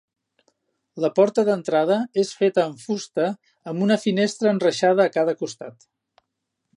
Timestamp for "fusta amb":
2.85-3.87